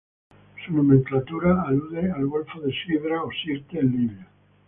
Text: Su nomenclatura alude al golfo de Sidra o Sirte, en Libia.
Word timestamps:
Su 0.65 0.73
nomenclatura 0.75 1.61
alude 1.61 2.09
al 2.11 2.25
golfo 2.25 2.59
de 2.61 2.73
Sidra 2.73 3.21
o 3.21 3.29
Sirte, 3.31 3.77
en 3.81 3.91
Libia. 3.91 4.27